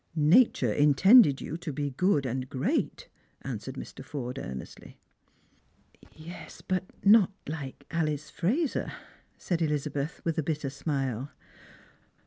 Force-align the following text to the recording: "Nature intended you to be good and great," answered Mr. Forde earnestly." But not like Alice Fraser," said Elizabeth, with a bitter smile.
"Nature 0.33 0.73
intended 0.73 1.41
you 1.41 1.55
to 1.57 1.71
be 1.71 1.91
good 1.91 2.25
and 2.25 2.49
great," 2.49 3.07
answered 3.43 3.75
Mr. 3.75 4.03
Forde 4.03 4.39
earnestly." 4.39 4.97
But 6.67 6.85
not 7.05 7.31
like 7.47 7.85
Alice 7.91 8.31
Fraser," 8.31 8.91
said 9.37 9.61
Elizabeth, 9.61 10.19
with 10.25 10.39
a 10.39 10.43
bitter 10.43 10.71
smile. 10.71 11.29